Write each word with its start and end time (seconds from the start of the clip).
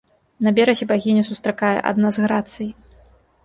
На 0.45 0.53
беразе 0.59 0.87
багіню 0.93 1.21
сустракае 1.29 1.77
адна 1.93 2.07
з 2.17 2.27
грацый. 2.27 2.69